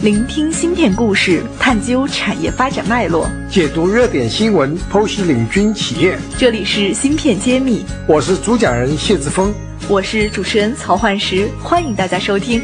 [0.00, 6.16] 聆听芯片故事，探究产业发展脉络，解读热点新闻，剖析领军企业。
[6.38, 9.52] 这里是芯片揭秘，我是主讲人谢志峰，
[9.88, 12.62] 我是主持人曹焕石，欢迎大家收听。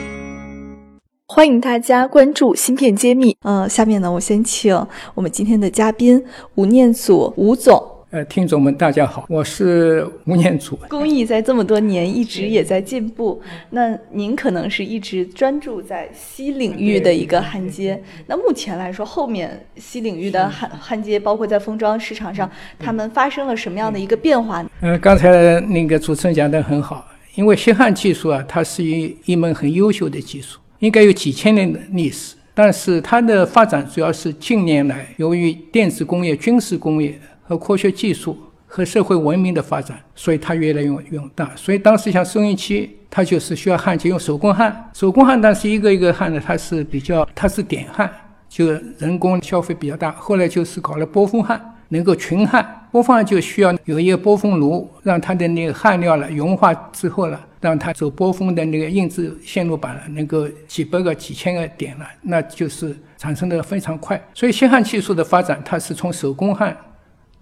[1.27, 3.37] 欢迎大家关注芯片揭秘。
[3.43, 6.25] 呃，下面呢，我先请我们今天的嘉宾
[6.55, 7.94] 吴念祖吴总。
[8.15, 10.77] 呃，听众们，大家好，我是吴念祖。
[10.89, 18.01] 工艺在这么多年一直也在进步，那您可能是一直专注在�锡领域的一个焊接。
[18.29, 19.51] 那目前来说，后面�
[19.81, 24.65] 锡领域的焊焊接，包括在封装市场上，他们发生了什么样的一个变化？
[24.81, 37.19] 呃，刚才那个主持人讲的很好，因为锡焊技术啊，它是一一门很优秀的技术，应该有几千年的历史，但是它的发展主要是近年来由于电子工业、军事工业。
[37.47, 41.55] 和科学技术和社会文明的发展，所以它越来越用大。
[41.55, 44.91] 所以当时像收音机，它就是需要焊接，用手工焊。
[44.93, 48.11] 手工焊，但是一个一个焊的，它是比较，它是点焊，
[48.49, 50.11] 就人工消费比较大。
[50.13, 52.81] 后来就是搞了波峰焊，能够群焊。
[52.91, 64.21] 波峰就需要有一个波峰炉，让它的那个焊料了融化之后了，让它走波峰的那个印制线路板了，能够几百个、几千个点了，那就是产生的非常快。
[64.33, 66.77] 所以锡焊技术的发展，它是从手工焊。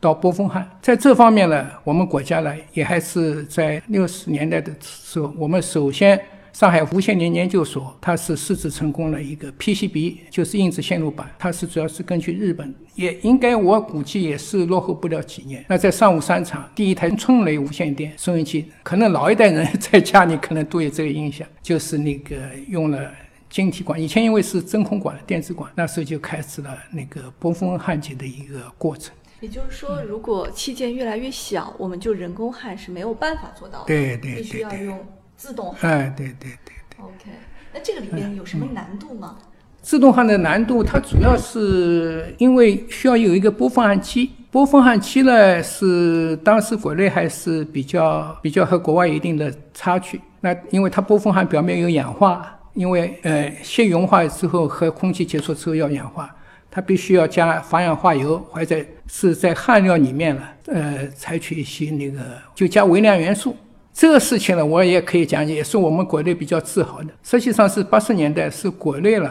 [0.02, 6.20] 到波峰焊，在这方面呢，我们国家呢也还是在六十年代的时候，我们首先
[6.52, 15.64] 上海无线电研究所，它是试制成功了一个 PCB，就是印制线路板，它是主要是根据日本，也应该我估计也是落后不了几年。
[15.68, 22.34] 那在上午三厂第一台春雷无线电收音机，可能老一代人 在家里可能都有这个印象，就是那个
[22.66, 23.08] 用了
[23.48, 29.14] 晶体管，以前因为是真空管、电子管，那时候就开始了那个波峰焊接的一个过程。
[29.42, 35.04] 也就是说，如果器件越来越小，我们就人工焊是没有办法做到的，对对，必须要用
[35.36, 35.90] 自动焊。
[35.90, 37.04] 哎，对对对对。
[37.04, 37.30] OK，
[37.74, 39.36] 那这个里面有什么难度吗？
[39.80, 44.30] 自动焊的难度，它主要是因为需要有一个波峰焊机。
[44.52, 50.20] 波峰焊机呢，是当时国内还是比较比较和国外一定的差距。
[50.40, 56.32] 那因为它波峰焊表面有氧化，因为呃先融化之后和空气接触之后要氧化。
[56.74, 62.18] 它必须要加防氧化油，或者是在焊料里面了，呃，采取一些那个
[62.54, 63.54] 就加微量元素。
[63.92, 67.08] 这个事情呢，我也可以讲，也是我们国内比较自豪的。
[67.22, 69.30] 实际上是八十年代是国内了，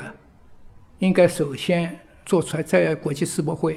[0.99, 3.75] 应该首先做出来，在国际世博会，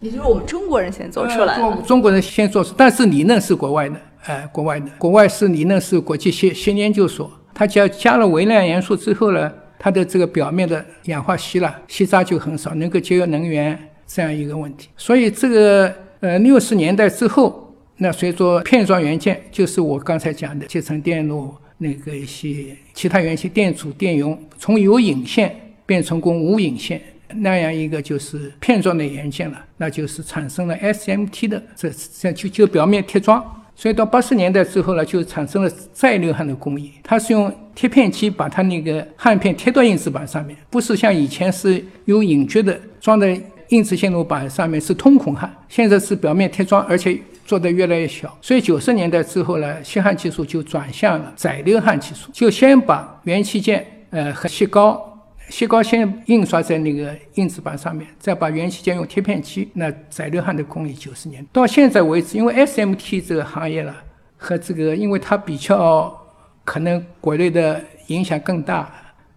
[0.00, 9.50] 也就是我们中国人先做出来中中国人先做出，但是理论是国外的，哎，国外的，国外是理论是国际新新研究所，它加加了微量元素之后呢。
[9.82, 13.76] 它的这个表面的氧化锡了，锡渣就很少，能够节约能源
[14.06, 14.90] 这样一个问题。
[14.94, 27.00] 所以这个呃六十年代之后，那随着片状元件，就是我刚才讲的集成电路那个一些其他元件，电阻、电容，从有引线变成功无引线
[27.36, 33.42] 那样一个就是片状的元件了，那就是产生了 SMT 的这这就就表面贴装。
[33.80, 36.92] 所以到八十年代之后呢，就产生了再流焊的工艺。
[37.02, 48.36] 它是用贴片机把它那个焊片贴到印制板上面，不是像以前是有引撅的装在印制线路板上面是通孔焊，现在是表面贴装，而且做的越来越小。
[48.42, 55.09] 所以九十年代之后呢，锡焊技术就转向了载流焊技术，就先把元器件呃和锡膏。
[55.50, 59.68] 锡膏先印刷在那个印制板上面，再把元器件用贴片机。
[59.74, 63.94] 那载流焊的工艺九十年到现在为止，因为 SMT 这个行业了
[64.36, 66.16] 和这个，因为它比较
[66.64, 68.90] 可能国内的影响更大，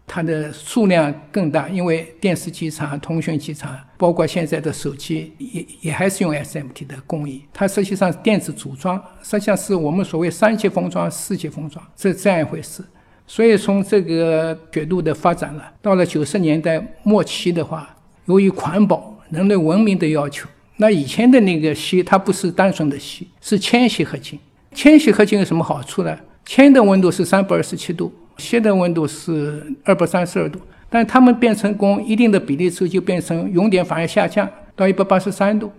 [0.05, 1.67] 它的数量更大。
[1.67, 7.43] 因为电视机厂、通讯机厂，包括现在的手机，也也还是用 SMT 的工艺。
[7.51, 12.83] 它实际上电子组装，实际上是我们所谓三级封装、四级封装，这这样一回事。
[13.25, 17.95] 所以从这个角度的发展了，到了九十年代末期的话，
[18.25, 20.47] 由于环保、人类文明的要求，
[20.77, 24.37] 那以前的那个锡它不是单纯的锡，是铅锡合金。
[24.73, 26.15] 铅锡合金有什么好处呢？
[26.45, 30.59] 铅的温度是三百二十七度，锡的温度是二百三十二度，
[30.89, 35.71] 但它们变成功一定的比例之后，就变成熔点反而下降到一百八十三度。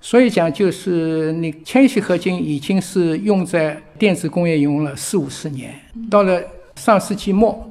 [0.00, 5.74] 所以讲就是那铅锡合金已经是用在电子工业用了四五十年，
[6.10, 6.40] 到了。
[6.82, 7.70] 上世纪末，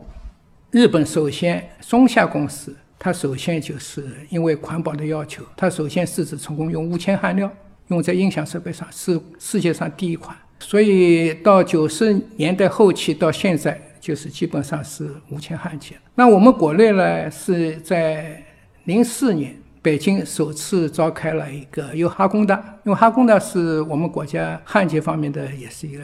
[0.71, 7.51] 日本首先松下公司，它首先就是因为环保的要求，它首先试制成功用无铅焊料
[7.89, 10.33] 用在音响设备上，是世界上第一款。
[10.59, 15.93] 所以到九十年代后期到现在，就是基本上是无铅焊接。
[16.15, 18.41] 那我们国内呢，是在
[18.85, 22.55] 零四年北京首次召开了一个由哈工大，
[22.85, 26.01] 因为哈工大是我们国家焊接方面的也是一个。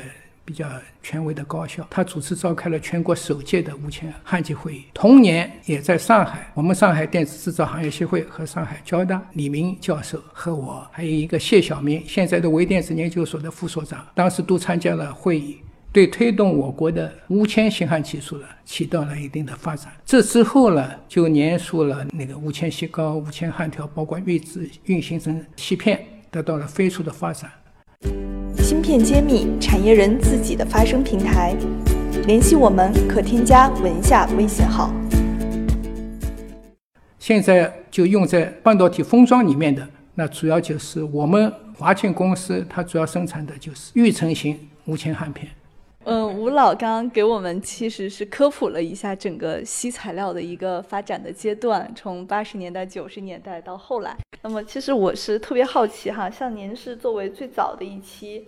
[0.47, 0.65] 比较
[1.03, 4.85] 权威的高校，他主持召开了全国首届的无铅焊接会议。
[4.93, 15.57] 同年，也在上海，我们上海电子制造行业协会和上海交大李明教授和我，还有一个谢晓明，现在的微电子研究所的副所长，当时都参加了会议，
[15.91, 19.91] 对推动我国的无铅型焊技术呢起到了一定的发展。
[20.05, 26.01] 这之后呢，就研述了那个无铅锡膏、无铅焊条，包括预制运行成锡片，
[26.31, 27.51] 得到了飞速的发展。
[28.67, 31.55] 芯片揭秘，产业人自己的发声平台。
[32.25, 34.93] 联系我们可添加文下微信号。
[37.17, 45.47] 现在就用在半导体封装里面的，那主要就是我们华庆公司，它主要生产的就是预成型无铅焊片。
[46.03, 54.17] 嗯，吴老刚刚给我们其实是科普了一下整个锡材料的一个发展的阶段，从八十年代、九十年代到后来。
[54.41, 58.45] 那么，其实我是特别好奇哈，像您是作为最早的一期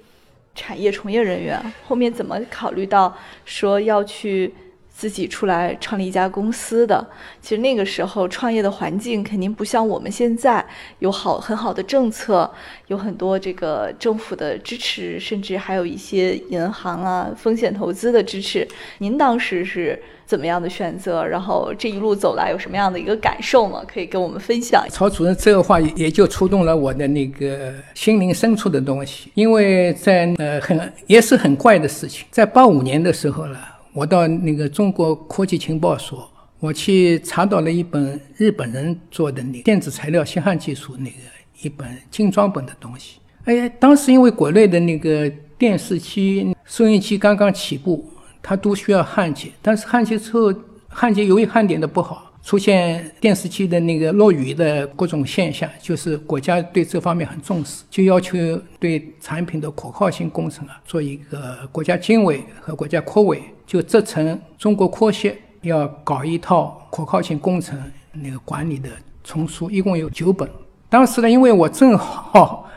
[0.60, 1.58] 产业从业人员，
[1.88, 3.16] 后面怎么考虑到
[3.46, 4.54] 说要去？
[5.00, 7.08] 自己出来创立一家公司的，
[7.42, 10.64] 其实那个时候创业的环境肯定不像我们现在
[11.00, 12.52] 有好很好的政策，
[12.88, 18.68] 有很多这个政府的支持，甚至还有一些银行啊风险投资的支持。
[18.98, 21.26] 您当时是怎么样的选择？
[21.26, 23.82] 然后这一路走来有什么样的一个感受吗？
[23.88, 24.86] 可以跟我们分享。
[24.90, 33.69] 曹主任这个话也就触动了我的那个心灵深处的东西，因为在呃很也是很怪的事情，在八五年的时候了。
[33.94, 41.16] 我到那个中国科技情报所，我去查到了一本日本人做的那电子材料先焊技术那个
[41.62, 43.20] 一本精装本的东西。
[43.46, 48.06] 哎，当时因为国内的那个电视机、收音机刚刚起步，
[48.44, 50.54] 它都需要焊接，但是焊接之后，
[50.88, 52.29] 焊接由于焊点的不好。
[52.42, 58.38] 出现电视机的那个落雨的各种现象，就是国家对这方面很重视，就要求
[58.80, 67.78] 对产品的可靠性工程啊做一个国家经委和国家科委就责成中国科协要搞一套可靠性工程
[68.14, 68.90] 那个管理的
[69.24, 70.50] 丛书，一共有九本。
[70.88, 72.69] 当时呢，因为我正好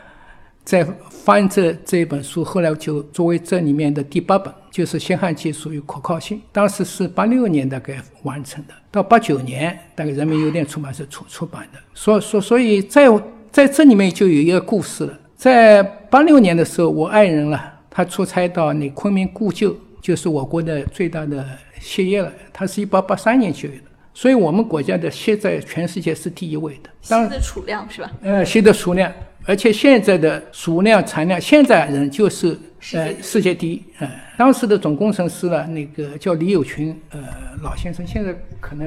[0.63, 4.53] 在翻这这本书，后来就作为这里面的第八本。
[4.73, 11.77] 就是新汉技术与可靠性，当时是八六年大概完成的，到八九年大概人民邮电出版社出出版的。
[11.93, 13.07] 所所所以在
[13.51, 15.19] 在这里面就有一个故事了。
[15.35, 21.45] 在八六年的时候，我爱人了，他出差到那昆明故旧，就是我国的最大的
[21.79, 22.33] 锡业了。
[22.51, 26.89] 他是一八八三年就有的，所以我们国家的锡在全世界是第一位的。
[27.03, 28.11] 锡的储量是吧？
[28.23, 29.13] 呃，锡的储量，
[29.45, 32.57] 而且现在的储量产量，现在人就是。
[32.91, 33.81] 呃，世界第一。
[33.99, 37.21] 呃，当时的总工程师呢，那个叫李友群，呃，
[37.61, 38.85] 老先生，现在可能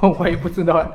[0.00, 0.88] 我 我也不知道。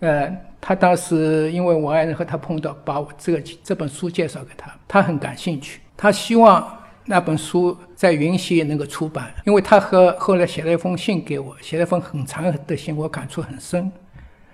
[0.00, 0.30] 呃，
[0.60, 6.62] 他当时因为我爱人和他碰到，把我这个这本书介绍给他，他很感兴趣，他希望
[7.06, 13.90] 那本书在云溪能够出版，因为他和后来写了一封信给我，写了一封很长的信，我感触很深。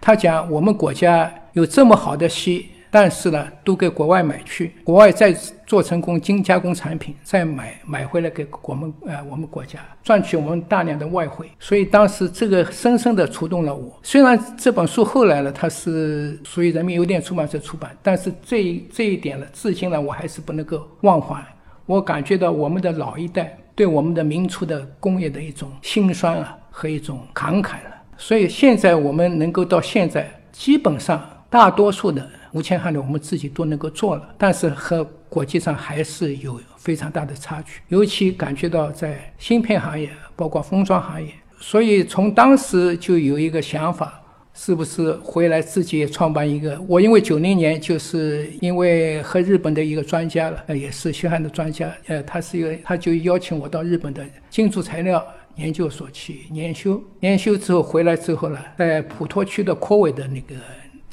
[0.00, 2.68] 他讲我们国家有这么好的锡。
[2.94, 5.32] 但是呢，都给国外买去，国外再
[5.66, 11.50] 做成功精加工产品，再买买回来给我们呃我们国家赚取我们大量的外汇。
[11.58, 13.98] 所以当时这个深深的触动了我。
[14.00, 21.44] 虽然这本书后来呢，它是属于人民邮电出版社出版，但是这这一点呢，至今呢，我还是不能够忘怀。
[21.86, 27.90] 我感觉到我们的老一代对我们的民族的工业的一种辛酸啊和一种慷慨了。
[28.16, 31.20] 所以现在我们能够到现在，基本上
[31.50, 32.24] 大多数的。
[32.54, 41.28] 无铅焊的我们自己都能够做了，但是和国际上还是有非常大的差距，尤其感觉到在芯片行业，包括封装行业。
[41.58, 46.80] 所以从当时就有一个想法，是不是回来自己也创办一个？
[46.86, 60.54] 我因为九零年就是因为和日本的一个专家了，呃，也是锡焊的专家，呃，他是一个，他就邀请我到日本的金属材料研究所去研修，研修之后回来之后呢，在普陀区的科委的那个。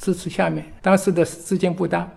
[0.02, 2.10] 支持下面，当时的资金不大，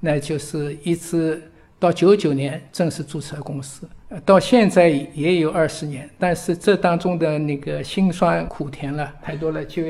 [0.00, 1.42] 那就是一直
[1.78, 3.86] 到九九年正式注册公司，
[4.24, 9.82] 到现在也有二十年，但是这当中的那个辛酸苦甜了太多了，就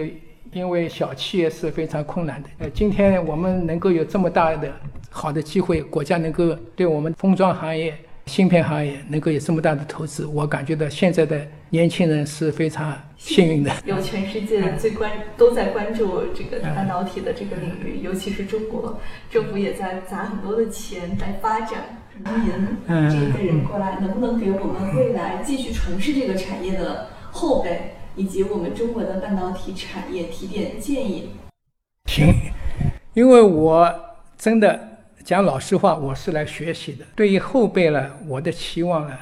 [0.53, 2.49] 因为小企业是非常困难的。
[2.59, 4.69] 呃，今天我们能够有这么大的
[5.09, 7.97] 好的机会，国家能够对我们封装行业。
[8.29, 13.73] 芯片行业能够有这么大的投资，我感觉到现在的年轻人是非常幸运的。
[13.87, 22.05] 有全世界最关都在关注这个半导体的这个领域，尤其是中国政府也在砸很多的钱来发展。
[22.19, 31.31] 您这一辈人过来，能不能给我们未来继续从事这个产业的后辈以及我们中国的半导体产业提点建议？
[32.07, 32.35] 行，
[33.15, 33.93] 因为我
[34.37, 34.88] 真的。
[35.29, 37.05] 讲老实话，我是来学习的。
[37.15, 39.15] 对于后辈呢，我的期望呢，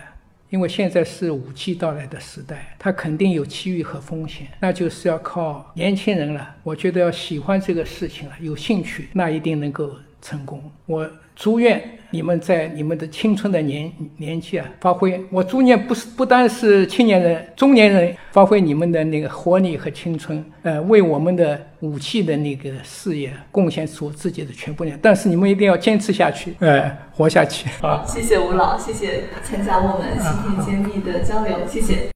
[0.51, 6.55] 因为现在是武器到来的时代，它肯定有机遇和风险，那就是要靠年轻人了。
[6.63, 10.63] 我觉得要喜欢这个事情了，有兴趣，那一定能够成功。
[10.87, 11.09] 我。
[11.39, 15.23] 祝愿你们在你们的青春的年年纪啊，发挥。
[15.31, 24.99] 我祝愿不是不单是青年人、中年人，发挥你们的那个活力和青春，呃，为我们的武器的那个事业贡献出自己的全部力量。
[25.03, 27.69] 但是你们一定要坚持下去，呃，活下去。
[27.83, 32.16] 好，谢谢吴老，谢谢参加我们芯片揭秘的交流，谢谢。